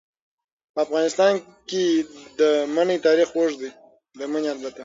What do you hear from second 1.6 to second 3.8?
کې د منی تاریخ اوږد دی.